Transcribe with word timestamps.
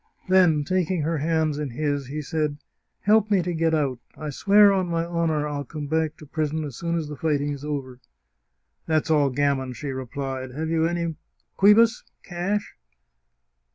Then, 0.29 0.63
taking 0.63 1.03
her 1.03 1.19
hands 1.19 1.59
in 1.59 1.69
his, 1.69 2.07
he 2.07 2.23
said:" 2.23 2.57
Help 3.01 3.29
me 3.29 3.43
to 3.43 3.53
get 3.53 3.75
out! 3.75 3.99
I 4.17 4.31
swear 4.31 4.73
on 4.73 4.87
my 4.87 5.05
honour 5.05 5.47
I'll 5.47 5.63
come 5.63 5.85
back 5.85 6.17
to 6.17 6.25
prison 6.25 6.63
as 6.63 6.75
soon 6.75 6.97
as 6.97 7.07
the 7.07 7.15
fighting 7.15 7.51
is 7.53 7.63
over."" 7.63 7.99
That's 8.87 9.11
all 9.11 9.29
gammon!" 9.29 9.73
she 9.73 9.91
replied." 9.91 10.49
Have 10.57 10.69
you 10.71 10.87
any 10.87 11.17
quibus 11.55 12.01
(cash) 12.23 12.75